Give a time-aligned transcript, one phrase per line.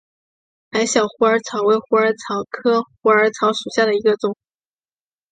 [0.71, 4.35] 矮小虎耳草为虎耳草科虎耳草属下的一个种。